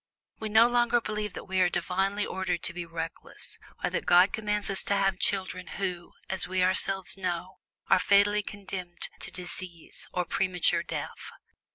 [0.39, 4.33] We no longer believe that we are divinely ordered to be reckless, or that God
[4.33, 10.07] commands us to have children who, as we ourselves know, are fatally condemned to disease
[10.11, 11.29] or premature death.